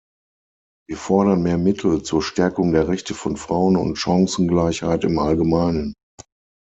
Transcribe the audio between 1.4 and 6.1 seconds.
mehr Mittel zur Stärkung der Rechte von Frauen und Chancengleichheit im Allgemeinen.